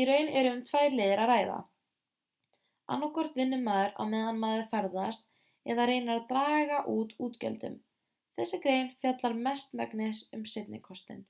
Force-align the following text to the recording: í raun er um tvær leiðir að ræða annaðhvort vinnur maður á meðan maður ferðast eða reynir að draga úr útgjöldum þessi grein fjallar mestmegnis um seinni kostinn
í 0.00 0.02
raun 0.08 0.28
er 0.40 0.48
um 0.50 0.58
tvær 0.66 0.92
leiðir 0.98 1.22
að 1.22 1.30
ræða 1.30 1.56
annaðhvort 2.96 3.40
vinnur 3.40 3.64
maður 3.64 3.96
á 4.00 4.02
meðan 4.12 4.38
maður 4.44 4.62
ferðast 4.74 5.26
eða 5.74 5.88
reynir 5.92 6.14
að 6.18 6.22
draga 6.30 6.78
úr 6.94 7.18
útgjöldum 7.28 7.76
þessi 8.40 8.62
grein 8.68 8.94
fjallar 9.04 9.38
mestmegnis 9.50 10.22
um 10.40 10.46
seinni 10.56 10.82
kostinn 10.90 11.26